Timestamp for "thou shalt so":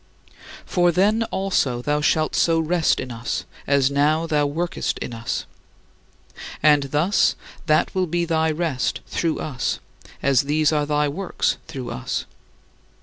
1.83-2.57